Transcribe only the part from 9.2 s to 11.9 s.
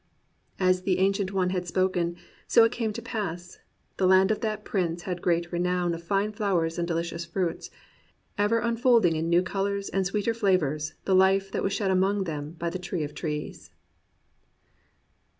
new colours and sweeter flavours the life that was